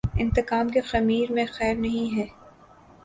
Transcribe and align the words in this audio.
انتقام 0.15 0.69
کے 0.69 0.81
خمیر 0.81 1.31
میںخیر 1.31 1.75
نہیں 1.75 2.07
ہے۔ 2.17 2.25